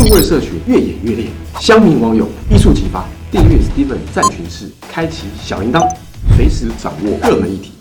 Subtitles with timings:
[0.00, 1.26] 数位社群越演越烈，
[1.60, 3.06] 乡民网友一触即发。
[3.30, 5.86] 订阅 Steven 战群室，开启小铃铛，
[6.34, 7.72] 随时掌握热门议题。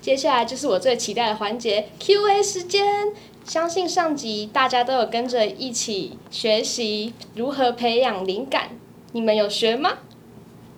[0.00, 3.12] 接下来就是我最期待的环节 Q&A 时间。
[3.44, 8.70] 相信上集大家都有跟着一起学习如何培养灵感，
[9.12, 9.98] 你们有学吗？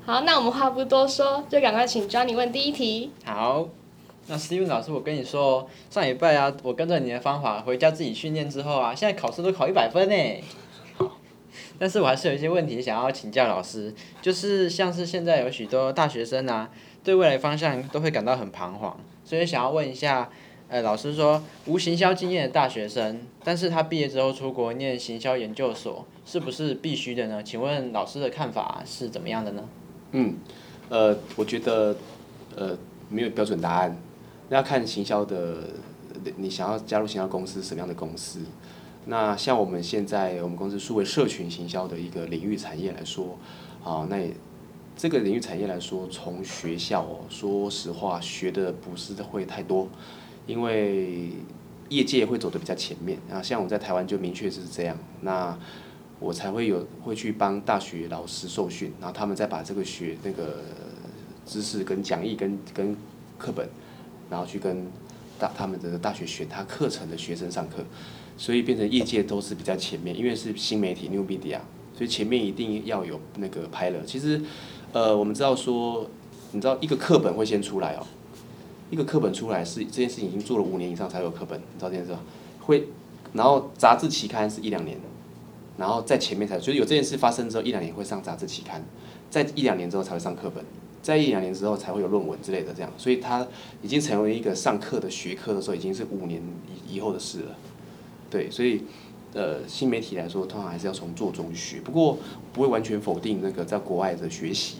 [0.05, 3.13] 好，那我们话不多说，就赶快请 Johnny 问第一题。
[3.25, 3.69] 好，
[4.27, 10.45] 那 Steven 老师，我跟你说，上礼拜啊，我跟着你的方法回家自己训练之后啊，现在考试都考一百分呢。
[11.79, 16.71] 但是我还是有一些问题想要请教老师，就是像是现在有许多大学生啊，
[17.03, 20.31] 对未来方向都会感到很彷徨，所以想要问一下。
[20.73, 27.43] 呃，老师说无行销经验的大学生，但是他毕业之后出国念行销研究所，是不是必须的呢？
[27.43, 29.65] 请问老师的看法是怎么样的呢？
[30.13, 30.37] 嗯，
[30.89, 31.97] 呃，我觉得
[32.55, 34.01] 呃没有标准答案，
[34.57, 35.59] 要看行销的，
[36.37, 38.41] 你想要加入行销公司什么样的公司？
[39.07, 43.39] 那像我们现在我们公司数位社群行销的一个领域产业来说，
[43.83, 44.35] 啊，那也
[44.97, 49.89] 这个领域产业来说，从学校哦，说实话学的不是会太多。
[50.47, 51.31] 因为
[51.89, 55.57] 业界会走的比较前面，啊像我在台湾就明确是这样，那
[56.19, 60.57] 我才会有会去帮大学老师受训，然后他们再把这个学那个
[61.47, 62.97] 知识跟讲义跟跟
[63.39, 63.69] 课本，
[64.31, 64.87] 然后去跟
[65.39, 67.85] 大他们的大学选他课程的学生上课，
[68.39, 71.59] 所以变成业界都是比较前面，因为是新媒体 New Media，
[71.95, 74.03] 所以前面一定要有那个拍了。
[74.07, 74.41] 其实，
[74.93, 76.09] 呃，我们知道说，
[76.53, 78.07] 你知道一个课本会先出来哦。
[78.91, 82.21] 一个课本出来是这件事情已经做了五年以上才有课本，你知道这件事吧？
[82.61, 82.89] 会，
[83.33, 84.99] 然后杂志期刊是一两年，
[85.77, 88.85] 然后在前面才，所以有这件事发生之后一两年会上杂志期刊，
[89.31, 90.65] 在一两年之后才会上课本，
[91.03, 93.47] 在一两年之后才会有论文之类的这样，所以它
[93.83, 96.43] 已经成为一个上课的学科的时候，已经是五年
[96.89, 97.57] 以以后的事了。
[98.29, 98.83] 对，所以
[99.33, 102.19] 呃新媒体来说，通常还是要从做中学，不过
[102.53, 104.77] 不会完全否定那个在国外的学习。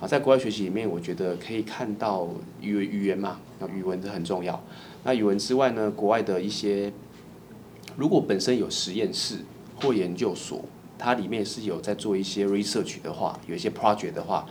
[0.00, 2.28] 啊，在国外学习里面，我觉得可以看到
[2.60, 4.60] 语语言嘛，那语文这很重要。
[5.04, 6.92] 那语文之外呢，国外的一些，
[7.96, 9.36] 如果本身有实验室
[9.76, 10.64] 或研究所，
[10.98, 14.44] 它里面是有在做一些 research 的话，有一些 project 的话，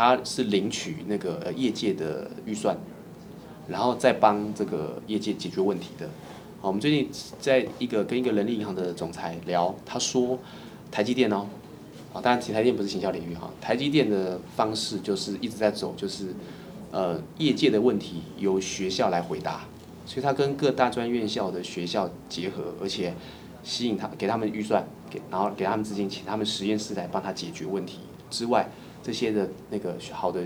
[0.00, 2.74] 他是领取那个业界的预算，
[3.68, 6.08] 然后再帮这个业界解决问题的。
[6.58, 10.38] 好，我们最近在一个跟一个人力银行的总裁聊，他说
[10.90, 11.46] 台积电哦。
[12.14, 13.50] 啊，当然，台积电不是行销领域哈。
[13.60, 16.34] 台积电的方式就是一直在走，就是
[16.90, 19.66] 呃，业界的问题由学校来回答，
[20.06, 23.12] 所以他跟各大专院校的学校结合，而且
[23.62, 27.98] 吸引他给他们预算，给然后给他们资金，请他们实验室来帮他解决问题
[28.30, 28.68] 之外，
[29.02, 30.42] 这些的那个好的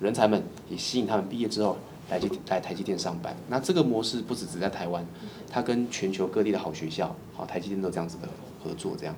[0.00, 1.76] 人才们也吸引他们毕业之后
[2.10, 3.36] 来积来台积电上班。
[3.48, 5.06] 那这个模式不止只在台湾，
[5.50, 8.28] 它跟全球各地的好学校，好台积电都这样子的
[8.62, 9.14] 合作这样。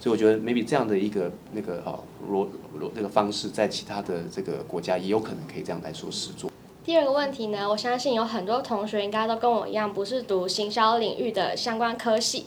[0.00, 2.46] 所以我觉得，maybe 这样的一个那个哦，罗
[2.78, 6.50] 罗那个方式，在其他的这个国家也有可能可以这样来说实做。
[6.84, 12.44] 第二个问题呢，我相信有很多同学应该都跟我一样，不是读行销领域的相关科系，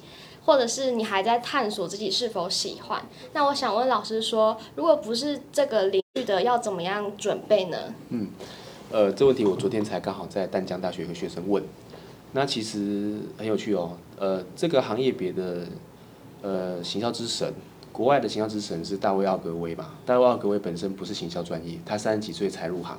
[0.48, 3.00] 或者是你还在探索自己是否喜欢。
[3.34, 7.94] 那我想问老师说，如果不是这个领域的，要怎么样准备呢？
[8.10, 8.30] 嗯，
[8.90, 11.62] 呃，这问题我昨天才刚好在淡江大学有个学生问，
[12.32, 15.68] 那其实很有趣哦，呃，这个行业别的。
[16.44, 17.52] 呃，行销之神，
[17.92, 19.96] 国外的行销之神是大卫奥格威嘛？
[20.06, 22.96] 大卫奥格威本身不是行销专业，他三十几岁才入行。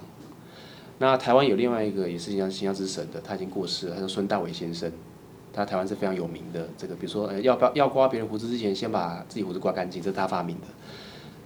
[0.98, 4.90] 那台湾有另外一个也是行销行销之神的，他已经过世了，他是孙大伟先生。
[5.58, 10.66] 他台湾是非常有名的，这个比如说，呃，要不要要刮别人胡子之前，先把自己胡子刮干净，这是他发明的，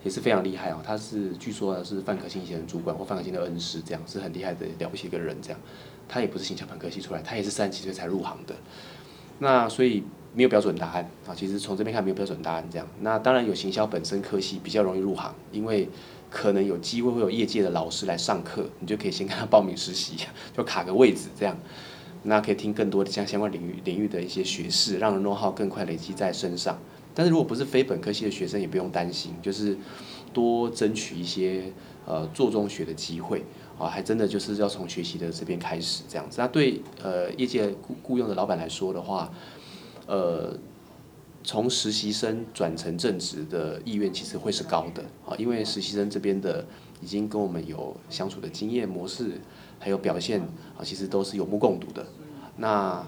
[0.05, 0.81] 也是非常厉害哦。
[0.85, 5.59] 他是据说是范可欣以前的主管或范可欣的恩师，这样是很厉害的了不起一个人，这样。
[6.09, 8.55] 他也不是行销本科系出来，他也是三十几岁才入行的。
[9.39, 10.03] 那所以。
[10.35, 12.89] 没有标准答案啊，其实从这边看没有标准答案这样。
[13.01, 15.87] 那当然有行销本身科系比较容易入行，因为
[16.31, 20.17] 可能有机会会有业界的老师来上课，你就可以先跟他报名实习，
[20.57, 21.55] 就卡个位置这样。
[22.25, 26.79] 那可以听更多的像相关领域领域的一些学士，让人 know how 更快累积在身上。
[27.15, 29.77] 但是如果不是非本科系的学生，也不用担心，就是
[30.33, 31.65] 多争取一些
[32.07, 33.45] 呃做中学的机会
[33.79, 36.37] 啊，还真的就是要从学习的这边开始这样子。
[36.41, 39.31] 那对呃业界雇雇佣的老板来说的话，
[40.07, 40.57] 呃，
[41.45, 46.65] 从实习生转成正职的意愿其实会是高的啊，因为实习生这边的
[47.01, 49.41] 已经跟我们有相处的经验模式，
[49.79, 50.41] 还有表现
[50.77, 52.07] 啊，其实都是有目共睹的。
[52.57, 53.05] 那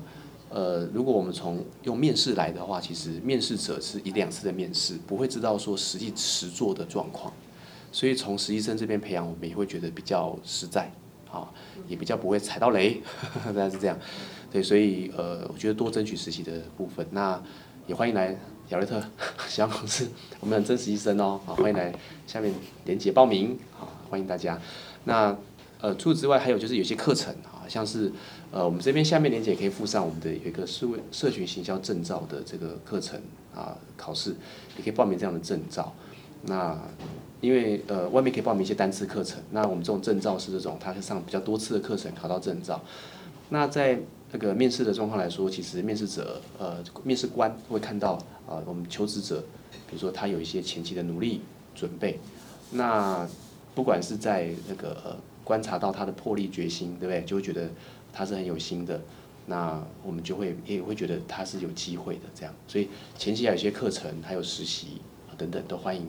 [0.50, 7.32] 呃，如果我们从用面试来的话，其实面试者是一两次的面试，不会知道说实际实做的状况，
[7.92, 10.90] 所以从实习生这边培养，我们也会觉得比较实在。
[11.30, 11.50] 啊，
[11.88, 13.02] 也比较不会踩到雷，
[13.44, 13.98] 大概是这样。
[14.52, 17.42] 对，所以呃，我觉得多争取实习的部分，那
[17.86, 18.34] 也欢迎来
[18.70, 19.02] 亚瑞特
[19.46, 20.08] 小公司，
[20.40, 21.94] 我们很真实医生哦，好，欢迎来
[22.26, 22.52] 下面
[22.86, 24.58] 连接报名，好，欢迎大家。
[25.04, 25.36] 那
[25.82, 28.10] 呃，除此之外，还有就是有些课程啊，像是
[28.50, 33.20] 呃，我们这边下面连接可以附上我们的有一个社会社群行销证照的这个课程
[33.54, 34.34] 啊，考试
[34.78, 35.92] 也可以报名这样的证照。
[36.46, 36.78] 那
[37.42, 42.82] 因为呃，外面可以报名一些单次课程，那我们这种证照是这种，它是上比较多次的课程考到证照。
[43.50, 44.00] 那在
[44.34, 49.40] 那个面试的状况来说，其实面试者呃，面试官会看到啊，我们求职者，
[49.88, 51.40] 比如说他有一些前期的努力
[51.74, 52.18] 准备，
[52.72, 53.26] 那
[53.74, 55.16] 不管是在那个呃。
[55.44, 57.22] 观察到他的魄力决心，对不对？
[57.26, 57.68] 就会觉得
[58.14, 58.98] 他是很有心的，
[59.44, 62.54] 那我们就会也会觉得他是有机会的这样。
[62.66, 62.88] 所以
[63.18, 65.02] 前期还有一些课程，还有实习
[65.36, 66.00] 等等，都欢迎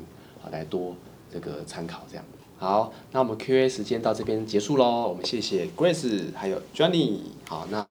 [0.41, 0.95] 啊来多
[1.29, 2.23] 这个参考这样。
[2.57, 5.09] 好，那我们 Q&A 时间到这边结束喽。
[5.09, 7.19] 我们谢谢 Grace 还有 Johnny。
[7.49, 7.85] 好，那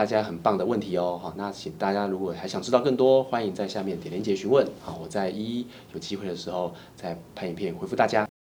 [0.00, 1.20] 大家很棒的问题哦。
[1.22, 4.66] 好，那请大家如果还想知道更多，欢迎在下面点链接询问。
[4.82, 8.29] 好，我在一有机会的时候再拍影片回复大家。